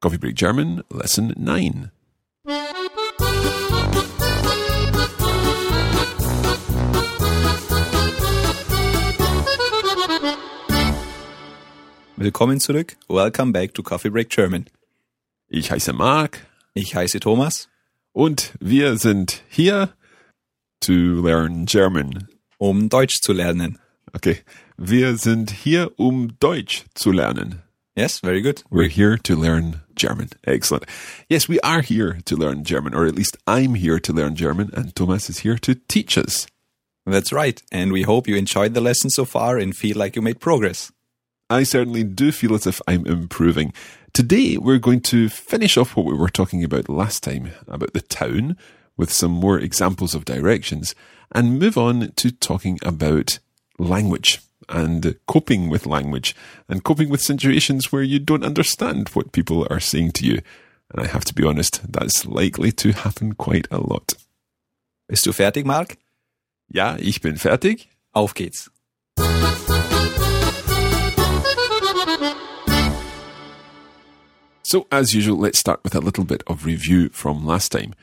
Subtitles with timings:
[0.00, 1.90] Coffee Break German, Lesson 9.
[12.16, 12.96] Willkommen zurück.
[13.08, 14.66] Welcome back to Coffee Break German.
[15.48, 17.68] Ich heiße Mark Ich heiße Thomas,
[18.12, 19.94] und wir sind hier
[20.80, 22.28] to learn German.
[22.58, 23.78] um Deutsch zu lernen.
[24.12, 24.38] Okay,
[24.76, 27.62] wir sind hier, um Deutsch zu lernen.
[27.96, 28.62] Yes, very good.
[28.70, 30.30] We're here to learn German.
[30.44, 30.84] Excellent.
[31.28, 34.70] Yes, we are here to learn German, or at least I'm here to learn German,
[34.72, 36.46] and Thomas is here to teach us.
[37.04, 37.62] That's right.
[37.70, 40.92] And we hope you enjoyed the lesson so far and feel like you made progress.
[41.48, 43.72] I certainly do feel as if I'm improving.
[44.12, 48.00] Today, we're going to finish off what we were talking about last time about the
[48.00, 48.56] town
[48.96, 50.94] with some more examples of directions
[51.32, 53.38] and move on to talking about
[53.78, 56.34] language and coping with language
[56.68, 60.40] and coping with situations where you don't understand what people are saying to you.
[60.90, 64.14] And I have to be honest, that's likely to happen quite a lot.
[65.08, 65.96] Bist du fertig, Mark?
[66.68, 67.88] Ja, ich bin fertig.
[68.12, 68.70] Auf geht's.
[74.62, 77.94] So, as usual, let's start with a little bit of review from last time.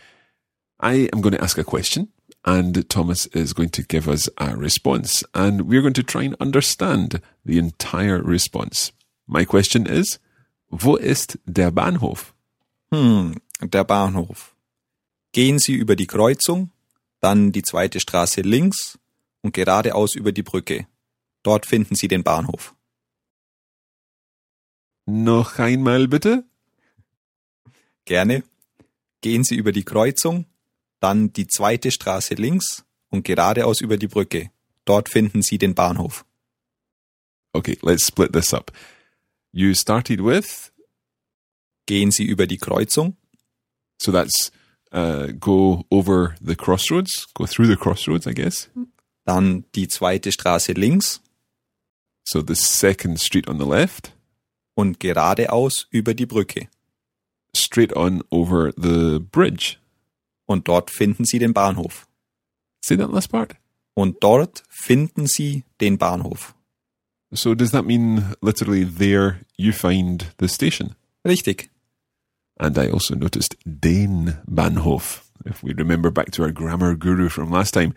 [0.80, 2.08] I am going to ask a question,
[2.44, 6.36] and Thomas is going to give us a response, and we're going to try and
[6.40, 8.92] understand the entire response.
[9.28, 10.20] My question is
[10.70, 12.34] Wo ist der Bahnhof?
[12.92, 14.56] Hm, der Bahnhof.
[15.32, 16.72] Gehen Sie über die Kreuzung,
[17.22, 19.00] dann die zweite Straße links
[19.42, 20.88] und geradeaus über die Brücke.
[21.44, 22.76] Dort finden Sie den Bahnhof.
[25.06, 26.46] Noch einmal bitte?
[28.06, 28.44] Gerne.
[29.22, 30.46] Gehen Sie über die Kreuzung,
[31.04, 34.50] dann die zweite Straße links und geradeaus über die Brücke.
[34.86, 36.26] Dort finden Sie den Bahnhof.
[37.54, 38.72] Okay, let's split this up.
[39.52, 40.72] You started with,
[41.86, 43.18] Gehen Sie über die Kreuzung,
[44.02, 44.52] so that's
[44.94, 48.70] uh, go over the crossroads, go through the crossroads, I guess.
[49.26, 51.22] dann die zweite Straße links
[52.26, 54.14] So the second street on the left,
[54.76, 56.70] und geradeaus über die Brücke.
[57.56, 59.78] straight on over the bridge.
[60.46, 62.08] Und dort finden Sie den Bahnhof.
[62.82, 63.56] Say that last part.
[63.94, 66.56] Und dort finden Sie den Bahnhof.
[67.34, 70.96] So does that mean literally there you find the station?
[71.26, 71.70] Richtig.
[72.58, 75.24] And I also noticed den Bahnhof.
[75.46, 77.94] If we remember back to our grammar guru from last time,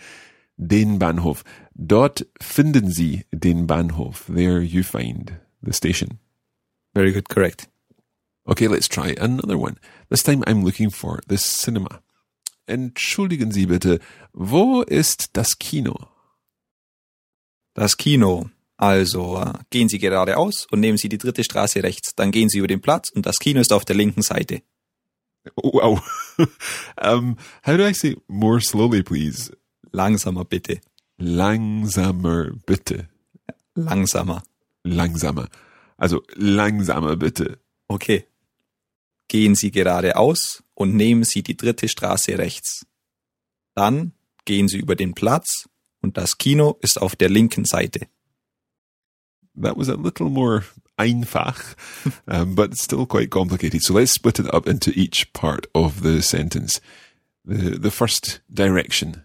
[0.56, 1.44] den Bahnhof.
[1.74, 4.24] Dort finden Sie den Bahnhof.
[4.26, 6.18] There you find the station.
[6.94, 7.68] Very good, correct.
[8.46, 9.76] Okay, let's try another one.
[10.08, 12.00] This time I'm looking for the cinema.
[12.66, 14.00] Entschuldigen Sie bitte,
[14.32, 16.08] wo ist das Kino?
[17.74, 18.50] Das Kino.
[18.76, 22.14] Also äh, gehen Sie geradeaus und nehmen Sie die dritte Straße rechts.
[22.14, 24.62] Dann gehen Sie über den Platz und das Kino ist auf der linken Seite.
[25.54, 26.02] Wow.
[27.00, 29.56] um, how do I say more slowly, please?
[29.92, 30.80] Langsamer bitte.
[31.18, 33.08] Langsamer bitte.
[33.74, 34.42] Langsamer.
[34.82, 35.48] Langsamer.
[35.96, 37.58] Also langsamer bitte.
[37.88, 38.24] Okay.
[39.28, 42.86] Gehen Sie geradeaus und nehmen Sie die dritte Straße rechts.
[43.74, 44.12] Dann
[44.44, 45.68] gehen Sie über den Platz
[46.00, 48.06] und das Kino ist auf der linken Seite.
[49.60, 50.64] That was a little more
[50.96, 51.62] einfach,
[52.26, 53.82] um, but still quite complicated.
[53.82, 56.80] So let's split it up into each part of the sentence.
[57.44, 59.22] The, the first direction.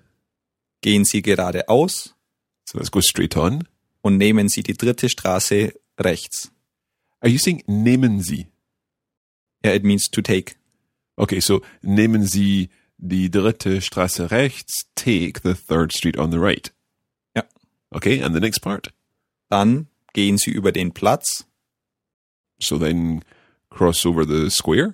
[0.81, 2.15] Gehen Sie geradeaus
[2.65, 3.67] So let's go straight on.
[4.01, 6.51] und nehmen Sie die dritte Straße rechts.
[7.19, 8.47] Are you saying nehmen Sie?
[9.63, 10.55] Yeah, it means to take.
[11.15, 16.73] Okay, so nehmen Sie die dritte Straße rechts, take the third street on the right.
[17.35, 17.43] Ja.
[17.91, 18.93] Okay, and the next part?
[19.49, 21.45] Dann gehen Sie über den Platz
[22.59, 23.23] So then
[23.69, 24.93] cross over the square,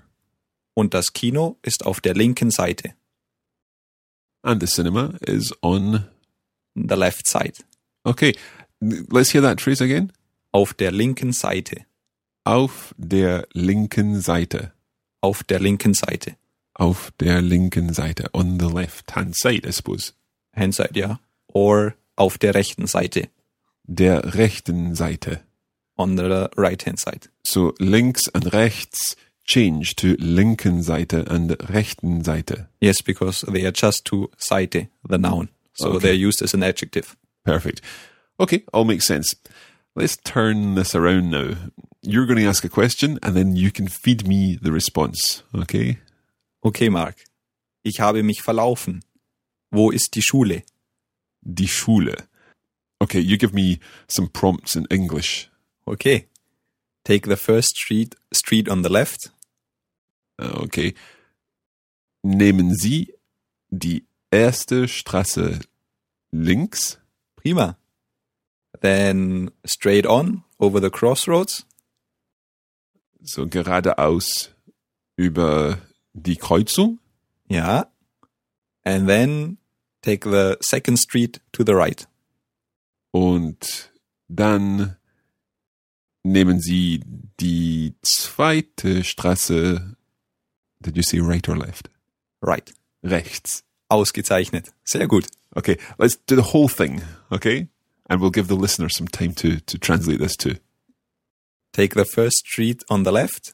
[0.74, 2.94] und das Kino ist auf der linken Seite,
[4.42, 6.08] and the cinema is on.
[6.78, 7.64] the left side.
[8.06, 8.34] Okay,
[8.80, 10.12] let's hear that phrase again.
[10.52, 11.86] Auf der linken Seite.
[12.46, 14.72] Auf der linken Seite.
[15.22, 16.36] Auf der linken Seite.
[16.74, 18.30] Auf der linken Seite.
[18.34, 20.14] On the left hand side, I suppose.
[20.56, 21.20] Hand side, ja.
[21.48, 23.30] Or auf der rechten Seite.
[23.84, 25.42] Der rechten Seite.
[25.96, 27.30] On the right hand side.
[27.44, 29.16] So links and rechts
[29.46, 32.68] change to linken Seite and rechten Seite.
[32.80, 35.50] Yes, because they are just to Seite, the noun.
[35.74, 36.00] So Okay.
[36.00, 37.16] they're used as an adjective.
[37.46, 37.82] Perfect.
[38.40, 39.36] Okay, all makes sense.
[39.96, 41.56] Let's turn this around now.
[42.08, 45.44] You're going to ask a question and then you can feed me the response.
[45.54, 46.00] Okay?
[46.64, 47.26] Okay, Mark.
[47.84, 49.04] Ich habe mich verlaufen.
[49.72, 50.64] Wo ist die Schule?
[51.42, 52.16] Die Schule.
[53.02, 55.50] Okay, you give me some prompts in English.
[55.86, 56.28] Okay.
[57.04, 59.34] Take the first street street on the left.
[60.40, 60.94] Okay.
[62.24, 63.14] Nehmen Sie
[63.70, 65.60] die erste Straße
[66.32, 67.00] links?
[67.36, 67.78] Prima.
[68.80, 71.67] Then straight on over the crossroads.
[73.28, 74.52] So geradeaus
[75.18, 75.80] über
[76.14, 77.00] die Kreuzung?
[77.50, 77.92] Ja.
[78.84, 79.58] And then
[80.02, 82.08] take the second street to the right.
[83.12, 83.92] Und
[84.30, 84.96] dann
[86.24, 87.02] nehmen Sie
[87.40, 89.96] die zweite Straße.
[90.80, 91.90] Did you say right or left?
[92.42, 92.74] Right.
[93.04, 93.66] Rechts.
[93.90, 94.72] Ausgezeichnet.
[94.84, 95.28] Sehr gut.
[95.56, 97.02] Okay, let's do the whole thing,
[97.32, 97.68] okay?
[98.10, 100.56] And we'll give the listener some time to, to translate this too.
[101.78, 103.54] Take the first street on the left,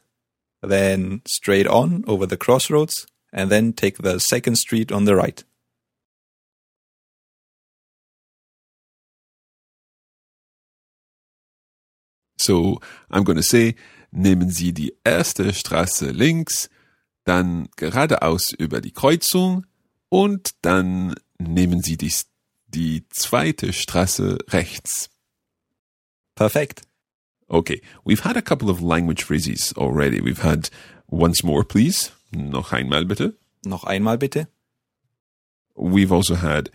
[0.61, 5.43] then straight on over the crossroads, and then take the second street on the right.
[12.37, 12.79] So
[13.11, 13.75] I'm going to say,
[14.13, 16.69] nehmen Sie die erste Straße links,
[17.25, 19.65] dann geradeaus über die Kreuzung
[20.07, 22.13] und dann nehmen Sie die,
[22.67, 25.09] die zweite Straße rechts.
[26.35, 26.83] Perfekt.
[27.49, 30.21] Okay, we've had a couple of language phrases already.
[30.21, 30.69] We've had
[31.09, 32.11] once more, please.
[32.31, 33.35] Noch einmal bitte.
[33.65, 34.47] Noch einmal bitte.
[35.75, 36.69] We've also had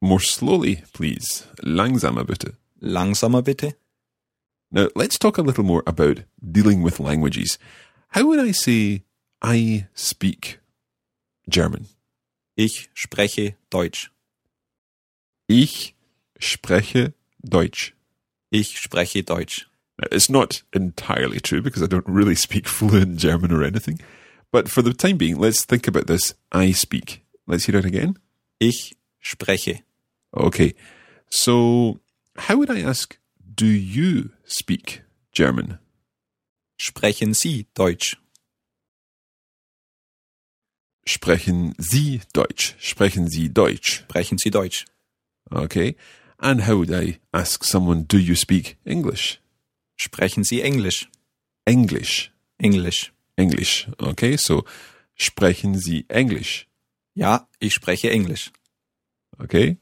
[0.00, 1.46] more slowly, please.
[1.62, 2.54] Langsamer bitte.
[2.80, 3.74] Langsamer bitte.
[4.70, 7.58] Now, let's talk a little more about dealing with languages.
[8.08, 9.04] How would I say
[9.42, 10.60] I speak
[11.48, 11.88] German?
[12.56, 14.10] Ich spreche Deutsch.
[15.48, 15.94] Ich
[16.38, 17.12] spreche
[17.44, 17.94] Deutsch.
[18.50, 19.66] Ich spreche Deutsch.
[20.10, 24.00] It's not entirely true because I don't really speak fluent German or anything.
[24.50, 26.34] But for the time being, let's think about this.
[26.50, 27.24] I speak.
[27.46, 28.18] Let's hear it again.
[28.60, 29.82] Ich spreche.
[30.36, 30.74] Okay.
[31.30, 32.00] So,
[32.36, 33.18] how would I ask,
[33.54, 35.02] do you speak
[35.32, 35.78] German?
[36.78, 38.16] Sprechen Sie Deutsch?
[41.06, 42.74] Sprechen Sie Deutsch?
[42.78, 44.04] Sprechen Sie Deutsch?
[44.08, 44.84] Sprechen Sie Deutsch?
[45.50, 45.96] Okay.
[46.38, 49.41] And how would I ask someone, do you speak English?
[50.04, 51.08] Sprechen Sie Englisch?
[51.64, 52.32] English.
[52.58, 53.12] Englisch.
[53.36, 53.86] English.
[53.98, 54.36] Okay.
[54.36, 54.64] So,
[55.14, 56.66] sprechen Sie Englisch?
[57.14, 58.50] Ja, ich spreche Englisch.
[59.38, 59.76] Okay.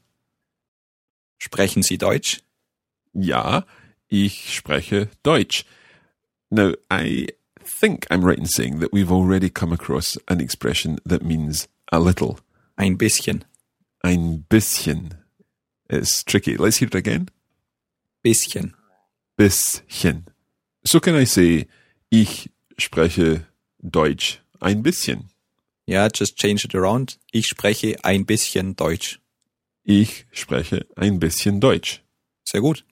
[1.39, 2.41] Sprechen Sie Deutsch?
[3.13, 3.65] Ja,
[4.09, 5.65] ich spreche Deutsch.
[6.51, 7.29] Now, I
[7.65, 11.97] think I'm right in saying that we've already come across an expression that means a
[11.97, 12.37] little.
[12.75, 13.43] Ein bisschen.
[14.03, 15.15] Ein bisschen.
[15.89, 16.57] It's tricky.
[16.57, 17.29] Let's hear it again.
[18.21, 18.75] Bisschen.
[19.35, 20.25] Bisschen.
[20.83, 21.67] So can I say,
[22.09, 23.45] ich spreche
[23.79, 25.29] Deutsch ein bisschen.
[25.85, 27.19] Ja, just change it around.
[27.31, 29.19] Ich spreche ein bisschen Deutsch.
[29.83, 32.01] Ich spreche ein bisschen Deutsch.
[32.45, 32.85] Sehr gut.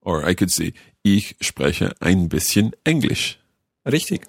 [0.00, 3.38] Or I could say, ich spreche ein bisschen Englisch.
[3.84, 4.26] Richtig.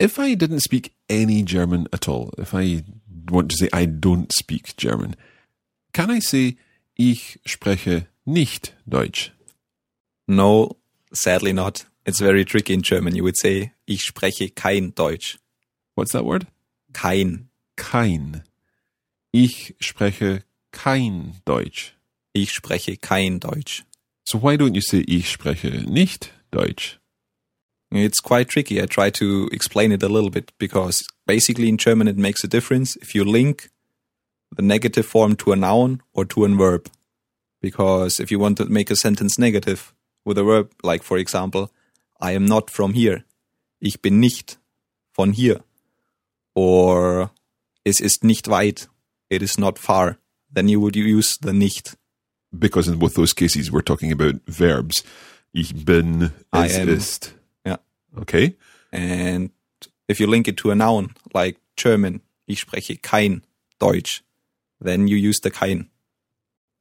[0.00, 2.84] If I didn't speak any German at all, if I
[3.30, 5.16] want to say I don't speak German,
[5.92, 6.56] can I say,
[6.94, 9.32] ich spreche nicht Deutsch?
[10.28, 10.76] No,
[11.12, 11.86] sadly not.
[12.04, 13.16] It's very tricky in German.
[13.16, 15.38] You would say, ich spreche kein Deutsch.
[15.94, 16.46] What's that word?
[16.92, 17.48] Kein.
[17.76, 18.44] Kein.
[19.32, 21.94] Ich spreche kein Deutsch.
[22.34, 23.84] Ich spreche kein Deutsch.
[24.24, 26.98] So why don't you say ich spreche nicht Deutsch?
[27.90, 28.82] It's quite tricky.
[28.82, 32.48] I try to explain it a little bit because basically in German it makes a
[32.48, 33.70] difference if you link
[34.54, 36.90] the negative form to a noun or to a verb.
[37.62, 39.94] Because if you want to make a sentence negative
[40.28, 41.72] with a verb, like for example,
[42.20, 43.24] I am not from here.
[43.80, 44.58] Ich bin nicht
[45.12, 45.64] von hier.
[46.54, 47.30] Or
[47.84, 48.88] es ist nicht weit.
[49.30, 50.18] It is not far.
[50.52, 51.96] Then you would use the nicht.
[52.52, 55.02] Because in both those cases we're talking about verbs.
[55.52, 56.88] Ich bin, I es am.
[56.88, 57.34] ist.
[57.66, 57.78] Yeah.
[58.16, 58.56] Okay.
[58.92, 59.50] And
[60.08, 63.42] if you link it to a noun, like German, ich spreche kein
[63.78, 64.22] Deutsch,
[64.80, 65.90] then you use the kein.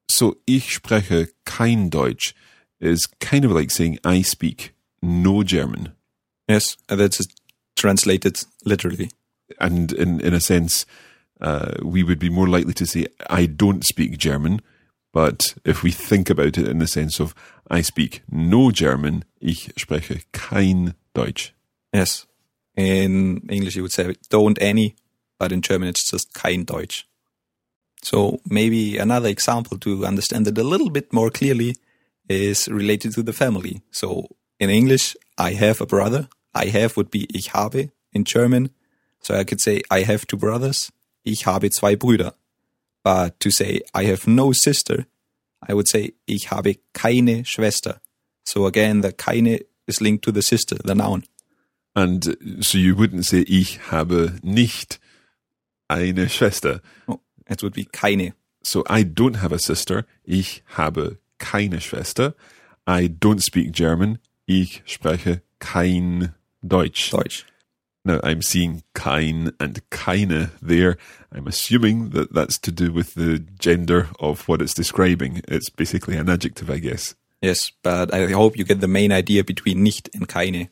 [0.09, 2.33] So ich spreche kein Deutsch
[2.79, 5.93] is kind of like saying I speak no German.
[6.47, 7.25] Yes, and that's
[7.75, 9.11] translated literally.
[9.59, 10.85] And in, in a sense,
[11.41, 14.61] uh, we would be more likely to say I don't speak German.
[15.13, 17.33] But if we think about it in the sense of
[17.69, 21.53] I speak no German, ich spreche kein Deutsch.
[21.93, 22.25] Yes.
[22.75, 24.95] In English, you would say don't any,
[25.39, 27.07] but in German, it's just kein Deutsch.
[28.03, 31.77] So maybe another example to understand it a little bit more clearly
[32.29, 33.81] is related to the family.
[33.91, 34.27] So
[34.59, 36.27] in English, I have a brother.
[36.53, 38.69] I have would be ich habe in German.
[39.21, 40.91] So I could say I have two brothers.
[41.23, 42.33] Ich habe zwei Brüder.
[43.03, 45.05] But to say I have no sister,
[45.67, 47.99] I would say ich habe keine Schwester.
[48.45, 51.23] So again, the keine is linked to the sister, the noun.
[51.95, 54.99] And so you wouldn't say ich habe nicht
[55.89, 56.81] eine Schwester.
[57.07, 58.33] Oh, it would be keine.
[58.63, 60.05] So I don't have a sister.
[60.23, 62.35] Ich habe keine Schwester.
[62.85, 64.19] I don't speak German.
[64.45, 67.11] Ich spreche kein Deutsch.
[67.11, 67.45] Deutsch.
[68.05, 70.97] Now I'm seeing kein and keine there.
[71.31, 75.41] I'm assuming that that's to do with the gender of what it's describing.
[75.47, 77.15] It's basically an adjective, I guess.
[77.41, 80.69] Yes, but I hope you get the main idea between nicht and keine.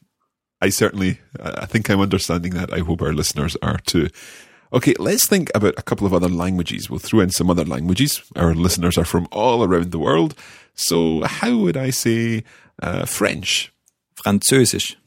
[0.61, 2.73] I certainly, I think I'm understanding that.
[2.73, 4.07] I hope our listeners are too.
[4.75, 6.89] Okay, let's think about a couple of other languages.
[6.89, 8.21] We'll throw in some other languages.
[8.35, 10.35] Our listeners are from all around the world.
[10.73, 12.43] So, how would I say
[12.83, 13.71] uh, French?
[14.21, 14.97] Französisch.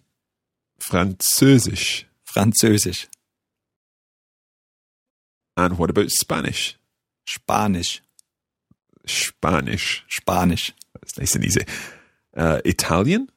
[0.80, 2.04] Französisch.
[2.25, 3.08] Französisch.
[5.54, 6.78] And what about Spanish?
[7.28, 8.00] Spanisch.
[9.04, 10.02] Spanish.
[10.08, 10.72] Spanisch.
[10.94, 11.66] That's nice and easy.
[12.34, 13.28] Uh, Italian?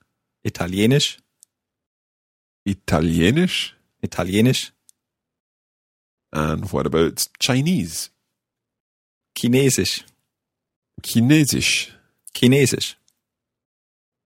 [0.46, 1.18] Italienisch.
[2.66, 3.74] Italienisch?
[4.02, 4.72] Italienisch.
[6.32, 8.10] And what about Chinese?
[9.36, 10.04] Chinesisch.
[11.04, 11.92] Chinesisch.
[12.34, 12.96] Chinesisch.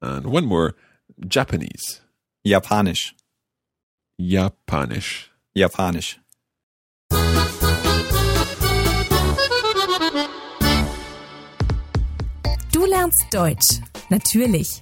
[0.01, 0.75] And one more,
[1.19, 2.01] Japanese.
[2.45, 3.13] Japanisch.
[4.19, 5.31] Japanisch.
[5.55, 6.19] Japanisch.
[12.71, 14.81] Du lernst Deutsch, natürlich.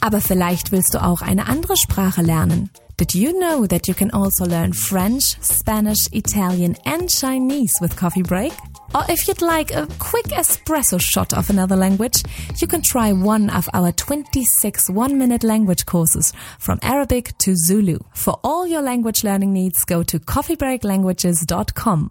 [0.00, 2.70] Aber vielleicht willst du auch eine andere Sprache lernen.
[3.00, 8.22] Did you know that you can also learn French, Spanish, Italian and Chinese with Coffee
[8.22, 8.52] Break?
[8.94, 12.22] Or if you'd like a quick espresso shot of another language,
[12.58, 18.00] you can try one of our 26 one-minute language courses from Arabic to Zulu.
[18.12, 22.10] For all your language learning needs, go to coffeebreaklanguages.com.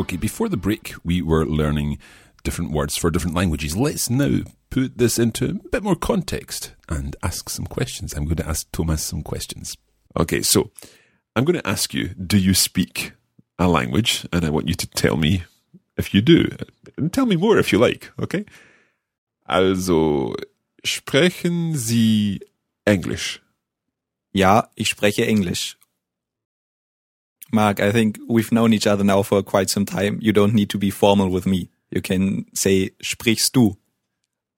[0.00, 1.98] Okay, before the break, we were learning
[2.42, 3.76] different words for different languages.
[3.76, 8.14] Let's now put this into a bit more context and ask some questions.
[8.14, 9.76] I'm going to ask Thomas some questions.
[10.18, 10.70] Okay, so
[11.36, 13.12] I'm going to ask you do you speak
[13.58, 14.26] a language?
[14.32, 15.44] And I want you to tell me
[15.98, 16.48] if you do.
[16.96, 18.46] And tell me more if you like, okay?
[19.46, 20.34] Also,
[20.82, 22.40] sprechen Sie
[22.86, 23.42] Englisch?
[24.32, 25.76] Ja, ich spreche Englisch.
[27.52, 30.18] Mark, I think we've known each other now for quite some time.
[30.20, 31.68] You don't need to be formal with me.
[31.90, 33.76] You can say, sprichst du?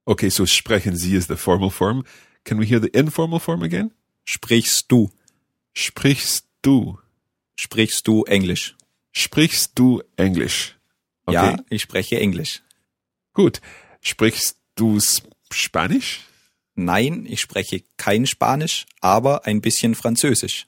[0.06, 2.04] Okay, so sprechen Sie is the formal form.
[2.44, 3.92] Can we hear the informal form again?
[4.24, 5.10] Sprichst du?
[5.74, 6.98] Sprichst du?
[7.56, 8.74] Sprichst du Englisch?
[9.12, 10.76] Sprichst du Englisch?
[11.26, 12.62] Okay, Ja, ich spreche Englisch.
[13.32, 13.60] gut.
[14.00, 14.98] Sprichst du
[15.52, 16.20] Spanisch?
[16.74, 20.66] Nein, ich spreche kein Spanisch, aber ein bisschen Französisch.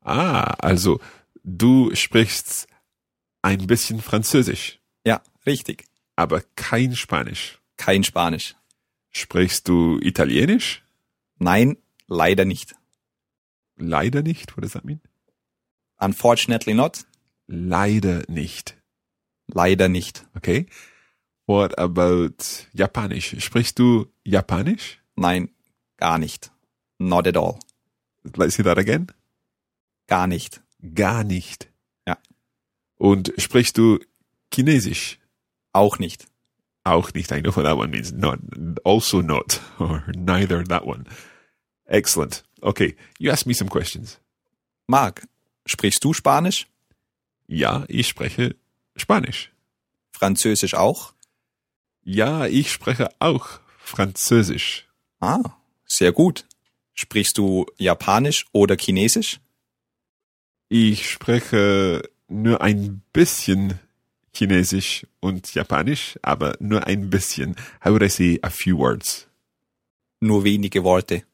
[0.00, 1.00] Ah, also
[1.44, 2.66] du sprichst
[3.42, 5.84] ein bisschen Französisch, Ja, richtig.
[6.16, 7.58] aber kein Spanisch.
[7.76, 8.54] Kein Spanisch.
[9.10, 10.82] Sprichst du Italienisch?
[11.38, 12.74] Nein, leider nicht.
[13.76, 14.56] Leider nicht.
[14.56, 15.00] What does that mean?
[15.98, 17.04] Unfortunately not.
[17.46, 18.76] Leider nicht.
[19.48, 20.26] Leider nicht.
[20.34, 20.66] Okay.
[21.46, 22.36] What about
[22.72, 23.36] Japanisch?
[23.40, 25.00] Sprichst du Japanisch?
[25.16, 25.50] Nein,
[25.96, 26.52] gar nicht.
[26.98, 27.58] Not at all.
[28.36, 29.08] Let's see that again.
[30.06, 30.62] Gar nicht.
[30.94, 31.70] Gar nicht.
[32.06, 32.18] Ja.
[32.96, 34.00] Und sprichst du
[34.52, 35.18] Chinesisch?
[35.72, 36.26] Auch nicht.
[36.84, 37.30] Auch nicht.
[37.30, 38.12] I know what that one means.
[38.12, 38.40] Not,
[38.84, 41.04] also not, or neither that one.
[41.86, 42.44] Excellent.
[42.60, 44.18] Okay, you ask me some questions.
[44.86, 45.26] Marc,
[45.66, 46.66] sprichst du Spanisch?
[47.46, 48.56] Ja, ich spreche
[48.96, 49.52] Spanisch.
[50.12, 51.12] Französisch auch?
[52.02, 54.88] Ja, ich spreche auch Französisch.
[55.20, 56.46] Ah, sehr gut.
[56.94, 59.40] Sprichst du Japanisch oder Chinesisch?
[60.74, 63.78] Ich spreche nur ein bisschen
[64.34, 67.56] Chinesisch und Japanisch, aber nur ein bisschen.
[67.84, 69.28] How would I say a few words?
[70.20, 71.24] Nur wenige Worte.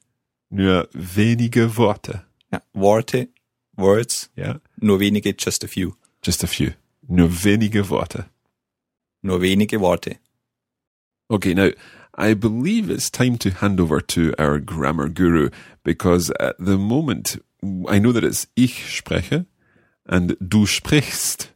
[0.50, 2.24] Nur wenige Worte.
[2.52, 3.28] Ja, Worte,
[3.76, 5.94] Words, Ja, nur wenige, just a few.
[6.26, 6.72] just a few.
[7.06, 8.24] Nur wenige Worte.
[9.22, 10.16] Nur wenige Worte.
[11.28, 11.70] Okay, now
[12.16, 15.50] I believe it's time to hand over to our grammar guru
[15.84, 19.46] because at the moment I know that it's ich spreche
[20.06, 21.48] and du sprichst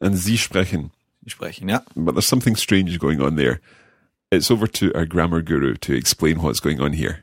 [0.00, 0.90] and sie sprechen.
[1.26, 1.82] Sprechen, ja.
[1.94, 3.60] But there's something strange going on there.
[4.30, 7.20] It's over to our grammar guru to explain what's going on here.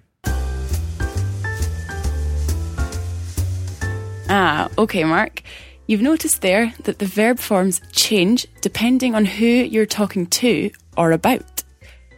[4.29, 5.41] Ah, okay, Mark.
[5.87, 11.11] You've noticed there that the verb forms change depending on who you're talking to or
[11.11, 11.63] about.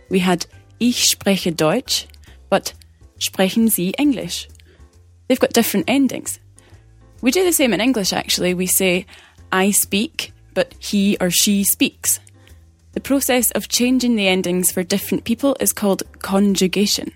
[0.09, 0.45] We had
[0.79, 2.07] Ich spreche Deutsch,
[2.49, 2.73] but
[3.17, 4.49] sprechen Sie English?
[5.31, 6.41] They've got different endings.
[7.21, 8.53] We do the same in English actually.
[8.53, 9.05] We say
[9.49, 12.19] I speak, but he or she speaks.
[12.91, 17.13] The process of changing the endings for different people is called conjugation.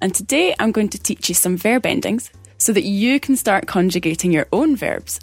[0.00, 3.66] And today I'm going to teach you some verb endings so that you can start
[3.66, 5.20] conjugating your own verbs.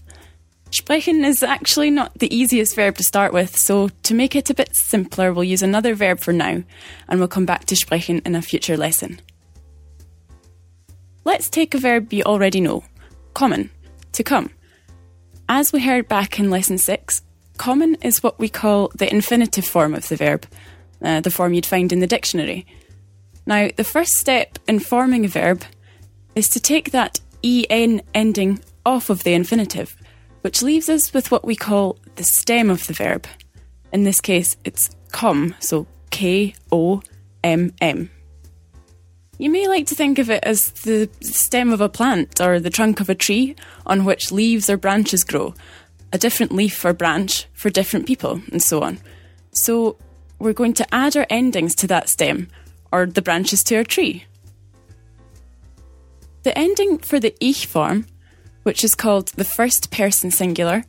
[0.70, 4.54] Sprechen is actually not the easiest verb to start with, so to make it a
[4.54, 6.62] bit simpler, we'll use another verb for now,
[7.08, 9.22] and we'll come back to sprechen in a future lesson.
[11.28, 12.86] Let's take a verb you already know
[13.34, 13.70] kommen,
[14.14, 14.50] to come.
[15.50, 17.22] As we heard back in lesson 6,
[17.58, 20.46] kommen is what we call the infinitive form of the verb,
[21.02, 22.66] uh, the form you'd find in the dictionary.
[23.46, 25.66] Now, the first step in forming a verb
[26.34, 29.98] is to take that en ending off of the infinitive
[30.44, 33.28] which leaves us with what we call the stem of the verb.
[33.92, 37.02] In this case, it's komm, so K O
[37.44, 38.12] M M.
[39.38, 42.70] You may like to think of it as the stem of a plant or the
[42.70, 45.54] trunk of a tree on which leaves or branches grow,
[46.12, 49.00] a different leaf or branch for different people, and so on.
[49.52, 49.98] So,
[50.40, 52.48] we're going to add our endings to that stem
[52.92, 54.26] or the branches to our tree.
[56.44, 58.06] The ending for the ich form
[58.68, 60.84] which is called the first person singular,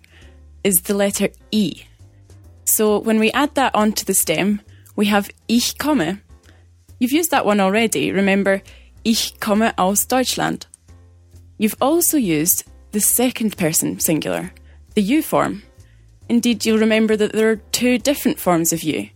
[0.64, 1.85] is the letter E.
[2.64, 4.61] So when we add that onto the stem,
[4.97, 6.21] we have Ich komme.
[6.99, 8.11] You've used that one already.
[8.11, 8.62] Remember,
[9.05, 10.67] Ich komme aus Deutschland.
[11.57, 14.52] You've also used the second person singular,
[14.95, 15.62] the you form.
[16.28, 19.11] Indeed, you'll remember that there are two different forms of you.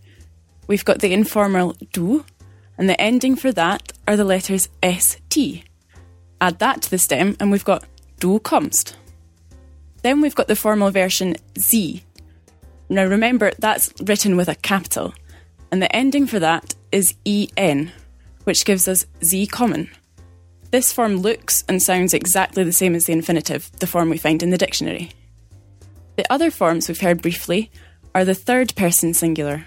[0.67, 2.25] We've got the informal du,
[2.77, 5.63] and the ending for that are the letters ST.
[6.41, 7.85] Add that to the stem, and we've got
[8.19, 8.95] du kommst.
[10.01, 12.03] Then we've got the formal version Sie.
[12.89, 15.13] Now remember, that's written with a capital,
[15.71, 17.91] and the ending for that is en,
[18.45, 19.89] which gives us Sie kommen.
[20.71, 24.41] This form looks and sounds exactly the same as the infinitive, the form we find
[24.41, 25.11] in the dictionary.
[26.15, 27.71] The other forms we've heard briefly
[28.15, 29.65] are the third person singular.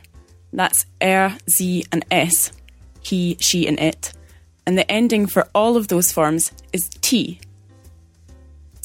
[0.53, 2.53] That's er, sie, and es,
[3.03, 4.13] he, she, and it.
[4.67, 7.41] And the ending for all of those forms is t,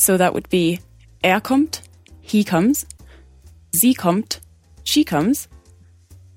[0.02, 0.80] so that would be
[1.24, 1.82] er kommt,
[2.22, 2.88] he comes,
[3.76, 4.40] sie kommt,
[4.84, 5.48] she comes,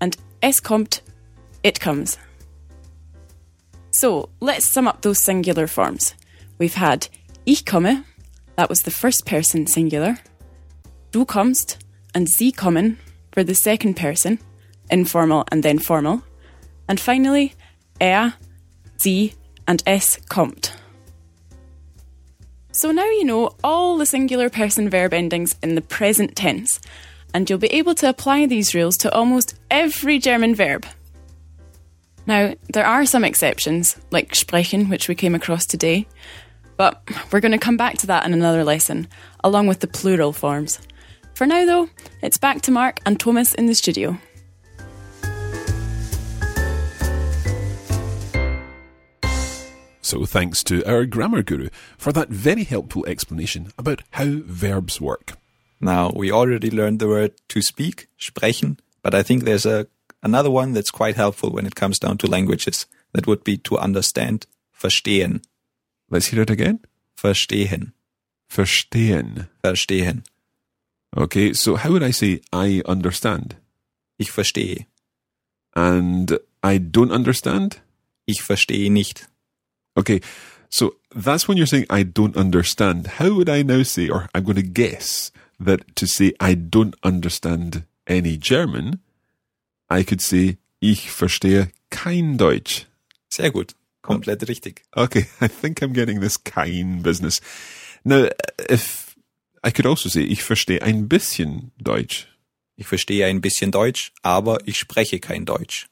[0.03, 1.01] and es kommt,
[1.65, 2.19] it comes.
[3.91, 6.15] So let's sum up those singular forms.
[6.59, 7.09] We've had
[7.47, 8.05] ich komme,
[8.57, 10.19] that was the first person singular,
[11.11, 11.79] du kommst,
[12.15, 12.99] and sie kommen
[13.33, 14.39] for the second person,
[14.91, 16.23] informal and then formal,
[16.89, 17.55] and finally
[18.01, 18.35] er,
[18.99, 19.35] sie,
[19.67, 20.73] and es kommt.
[22.73, 26.81] So now you know all the singular person verb endings in the present tense,
[27.33, 30.85] and you'll be able to apply these rules to almost every German verb.
[32.27, 36.07] Now, there are some exceptions, like sprechen, which we came across today,
[36.77, 39.09] but we're going to come back to that in another lesson,
[39.43, 40.81] along with the plural forms.
[41.35, 41.91] For now, though,
[42.23, 44.19] it's back to Mark and Thomas in the studio.
[50.01, 55.33] So thanks to our grammar guru for that very helpful explanation about how verbs work.
[55.81, 59.89] Now, we already learned the word to speak, sprechen, but I think there's a
[60.25, 62.87] another one that's quite helpful when it comes down to languages.
[63.13, 65.45] That would be to understand, verstehen.
[66.11, 66.81] Let's hear it again.
[67.17, 67.93] Verstehen.
[68.49, 69.49] Verstehen.
[69.63, 70.25] Verstehen.
[71.17, 73.57] Okay, so how would I say I understand?
[74.19, 74.87] Ich verstehe.
[75.77, 77.81] And I don't understand?
[78.27, 79.29] Ich verstehe nicht.
[79.97, 80.21] Okay,
[80.69, 83.07] so that's when you're saying I don't understand.
[83.19, 86.97] How would I now say, or I'm going to guess that to say I don't
[87.05, 89.01] understand any German,
[89.95, 92.87] I could say Ich verstehe kein Deutsch.
[93.29, 93.75] Sehr gut.
[94.03, 94.83] Komplett richtig.
[94.93, 97.41] Okay, I think I'm getting this kein business.
[98.03, 98.29] Now,
[98.69, 99.17] if
[99.63, 102.27] I could also say Ich verstehe ein bisschen Deutsch.
[102.77, 105.87] Ich verstehe ein bisschen Deutsch, aber ich spreche kein Deutsch.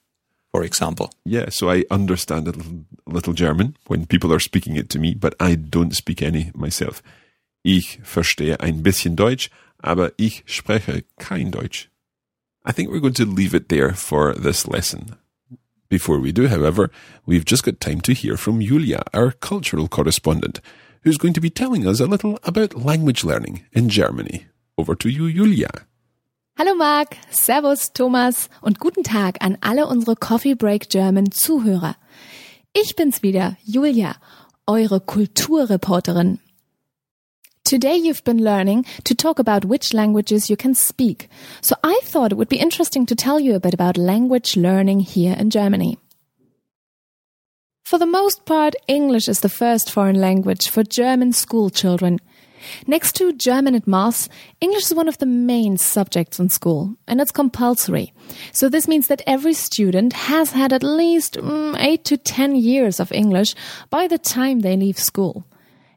[0.50, 1.08] For example.
[1.24, 4.98] Yeah, so I understand a little, a little German when people are speaking it to
[4.98, 7.02] me, but I don't speak any myself.
[7.62, 11.88] Ich verstehe ein bisschen Deutsch, aber ich spreche kein Deutsch.
[12.64, 15.16] I think we're going to leave it there for this lesson.
[15.88, 16.90] Before we do, however,
[17.26, 20.60] we've just got time to hear from Julia, our cultural correspondent,
[21.02, 24.46] who's going to be telling us a little about language learning in Germany.
[24.78, 25.70] Over to you, Julia.
[26.56, 31.96] Hallo Marc, Servus Thomas und guten Tag an alle unsere Coffee Break German Zuhörer.
[32.74, 34.16] Ich bin's wieder, Julia,
[34.66, 36.38] eure Kulturreporterin.
[37.64, 41.28] Today you've been learning to talk about which languages you can speak.
[41.60, 45.00] So I thought it would be interesting to tell you a bit about language learning
[45.00, 45.98] here in Germany.
[47.84, 52.18] For the most part, English is the first foreign language for German school children.
[52.86, 54.28] Next to German and maths,
[54.60, 58.12] English is one of the main subjects in school, and it's compulsory.
[58.52, 63.00] So this means that every student has had at least mm, 8 to 10 years
[63.00, 63.54] of English
[63.90, 65.44] by the time they leave school.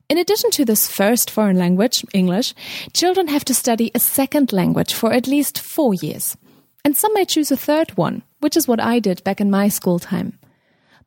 [0.08, 2.54] In addition to this first foreign language, English,
[2.94, 6.38] children have to study a second language for at least four years.
[6.84, 9.68] And some may choose a third one, which is what I did back in my
[9.68, 10.38] school time.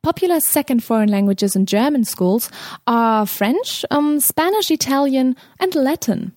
[0.01, 2.51] Popular second foreign languages in German schools
[2.87, 6.33] are French, um, Spanish, Italian, and Latin.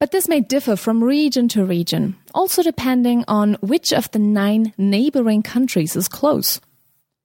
[0.00, 4.72] But this may differ from region to region, also depending on which of the nine
[4.76, 6.60] neighboring countries is close.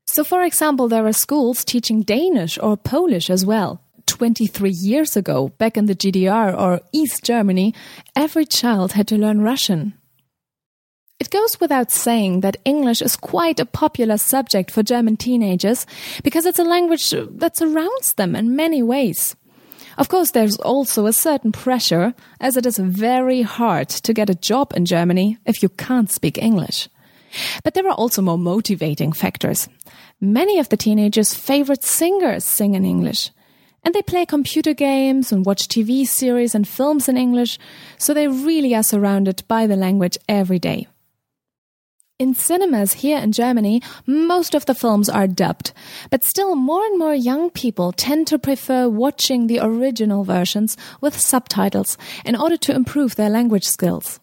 [0.06, 3.82] So, for example, there are schools teaching Danish or Polish as well.
[4.08, 7.74] 23 years ago, back in the GDR or East Germany,
[8.16, 9.94] every child had to learn Russian.
[11.20, 15.86] It goes without saying that English is quite a popular subject for German teenagers
[16.24, 19.36] because it's a language that surrounds them in many ways.
[19.98, 24.36] Of course, there's also a certain pressure, as it is very hard to get a
[24.36, 26.88] job in Germany if you can't speak English.
[27.64, 29.68] But there are also more motivating factors.
[30.22, 33.32] Many of the teenagers' favorite singers sing in English.
[33.84, 37.58] And they play computer games and watch TV series and films in English,
[37.98, 40.88] so they really are surrounded by the language every day.
[42.20, 45.72] In cinemas here in Germany, most of the films are dubbed,
[46.10, 51.16] but still more and more young people tend to prefer watching the original versions with
[51.16, 54.20] subtitles in order to improve their language skills.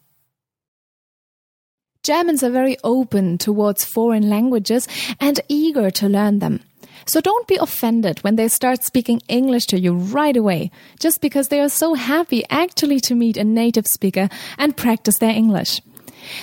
[2.03, 4.89] Germans are very open towards foreign languages
[5.21, 6.59] and eager to learn them.
[7.05, 11.49] So don't be offended when they start speaking English to you right away, just because
[11.49, 15.81] they are so happy actually to meet a native speaker and practice their English.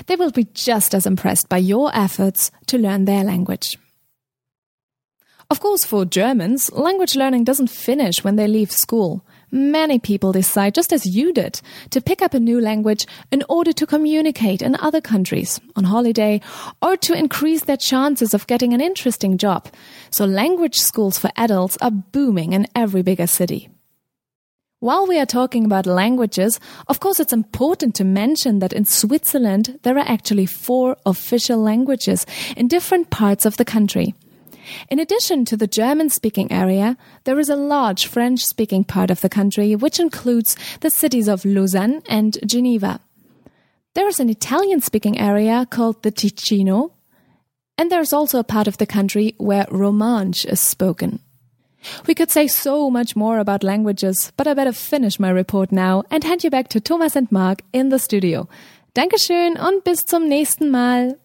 [0.07, 3.77] They will be just as impressed by your efforts to learn their language.
[5.51, 9.25] Of course, for Germans, language learning doesn't finish when they leave school.
[9.55, 11.61] Many people decide, just as you did,
[11.91, 16.41] to pick up a new language in order to communicate in other countries, on holiday,
[16.81, 19.69] or to increase their chances of getting an interesting job.
[20.11, 23.69] So language schools for adults are booming in every bigger city.
[24.81, 29.79] While we are talking about languages, of course it's important to mention that in Switzerland
[29.83, 32.25] there are actually four official languages
[32.57, 34.15] in different parts of the country.
[34.89, 39.21] In addition to the German speaking area, there is a large French speaking part of
[39.21, 43.01] the country, which includes the cities of Lausanne and Geneva.
[43.95, 46.93] There is an Italian speaking area called the Ticino,
[47.77, 51.21] and there's also a part of the country where Romansh is spoken.
[52.07, 56.05] We could say so much more about languages, but I better finish my report now
[56.11, 58.49] and hand you back to Thomas and Mark in the studio.
[58.95, 61.19] Dankeschön und bis zum nächsten Mal.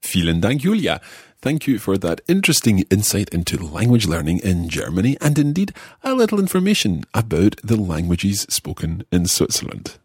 [0.00, 1.00] Vielen Dank, Julia.
[1.44, 6.40] Thank you for that interesting insight into language learning in Germany and indeed a little
[6.40, 9.98] information about the languages spoken in Switzerland.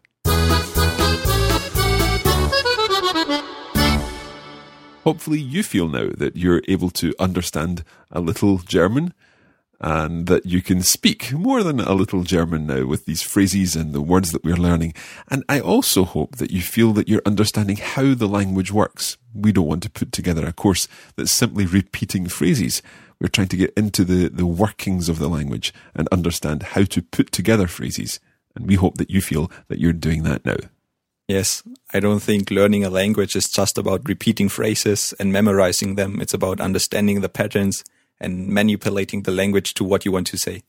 [5.04, 9.14] Hopefully, you feel now that you're able to understand a little German
[9.80, 13.94] and that you can speak more than a little German now with these phrases and
[13.94, 14.92] the words that we're learning.
[15.28, 19.16] And I also hope that you feel that you're understanding how the language works.
[19.34, 22.82] We don't want to put together a course that's simply repeating phrases.
[23.20, 27.02] We're trying to get into the, the workings of the language and understand how to
[27.02, 28.20] put together phrases.
[28.54, 30.56] And we hope that you feel that you're doing that now.
[31.26, 31.62] Yes,
[31.94, 36.20] I don't think learning a language is just about repeating phrases and memorizing them.
[36.20, 37.84] It's about understanding the patterns
[38.20, 40.62] and manipulating the language to what you want to say.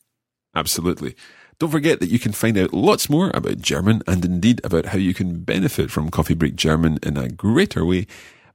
[0.56, 1.16] Absolutely.
[1.60, 4.98] Don't forget that you can find out lots more about German and indeed about how
[4.98, 8.08] you can benefit from Coffee Break German in a greater way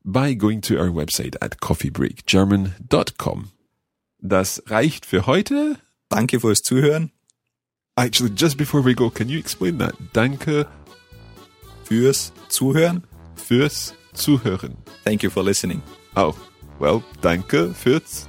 [0.04, 3.52] by going to our website at coffeebreakgerman.com.
[4.20, 5.78] Das reicht für heute.
[6.08, 7.12] Danke fürs Zuhören.
[7.96, 9.94] Actually, just before we go, can you explain that?
[10.12, 10.66] Danke
[11.84, 13.04] fürs Zuhören.
[13.36, 14.76] Fürs Zuhören.
[15.04, 15.82] Thank you for listening.
[16.16, 16.34] Oh,
[16.78, 18.28] well, danke fürs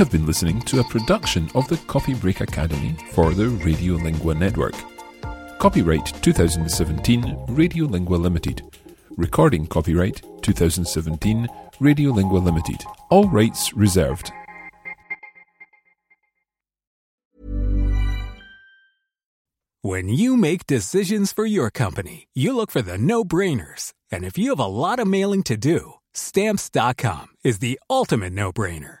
[0.00, 4.72] Have been listening to a production of the Coffee Break Academy for the Radiolingua Network.
[5.58, 8.62] Copyright 2017 Radiolingua Limited.
[9.18, 11.46] Recording copyright 2017
[11.80, 12.82] Radiolingua Limited.
[13.10, 14.32] All rights reserved.
[19.82, 23.92] When you make decisions for your company, you look for the no brainers.
[24.10, 28.50] And if you have a lot of mailing to do, stamps.com is the ultimate no
[28.50, 29.00] brainer.